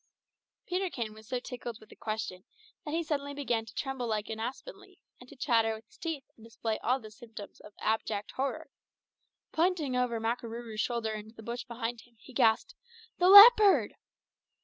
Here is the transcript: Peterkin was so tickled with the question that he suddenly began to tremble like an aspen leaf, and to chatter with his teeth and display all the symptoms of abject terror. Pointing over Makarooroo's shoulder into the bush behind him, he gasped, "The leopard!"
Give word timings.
Peterkin 0.65 1.13
was 1.13 1.27
so 1.27 1.39
tickled 1.39 1.79
with 1.79 1.89
the 1.89 1.95
question 1.95 2.43
that 2.85 2.91
he 2.95 3.03
suddenly 3.03 3.35
began 3.35 3.67
to 3.67 3.73
tremble 3.75 4.07
like 4.07 4.29
an 4.31 4.39
aspen 4.39 4.79
leaf, 4.79 4.97
and 5.19 5.29
to 5.29 5.35
chatter 5.35 5.75
with 5.75 5.85
his 5.85 5.99
teeth 5.99 6.23
and 6.35 6.43
display 6.43 6.79
all 6.79 6.99
the 6.99 7.11
symptoms 7.11 7.59
of 7.59 7.75
abject 7.79 8.33
terror. 8.35 8.71
Pointing 9.51 9.95
over 9.95 10.19
Makarooroo's 10.19 10.81
shoulder 10.81 11.11
into 11.13 11.35
the 11.35 11.43
bush 11.43 11.65
behind 11.65 12.01
him, 12.01 12.17
he 12.19 12.33
gasped, 12.33 12.73
"The 13.19 13.29
leopard!" 13.29 13.93